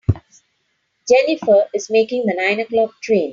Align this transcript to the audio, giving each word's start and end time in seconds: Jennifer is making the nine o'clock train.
Jennifer 1.07 1.67
is 1.75 1.91
making 1.91 2.25
the 2.25 2.33
nine 2.33 2.59
o'clock 2.59 2.99
train. 3.03 3.29